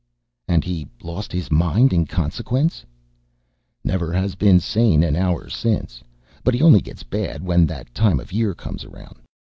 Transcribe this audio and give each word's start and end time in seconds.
"And 0.47 0.63
he 0.63 0.87
lost 1.03 1.31
his 1.31 1.51
mind 1.51 1.93
in 1.93 2.07
consequence?" 2.07 2.83
"Never 3.83 4.11
has 4.13 4.33
been 4.33 4.59
sane 4.59 5.03
an 5.03 5.15
hour 5.15 5.47
since. 5.47 6.01
But 6.43 6.55
he 6.55 6.61
only 6.63 6.81
gets 6.81 7.03
bad 7.03 7.43
when 7.43 7.67
that 7.67 7.93
time 7.93 8.19
of 8.19 8.33
year 8.33 8.55
comes 8.55 8.83
round. 8.83 9.21